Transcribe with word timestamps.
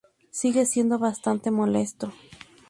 Sigue 0.31 0.65
siendo 0.65 0.97
bastante 0.97 1.51
molesto. 1.51 2.11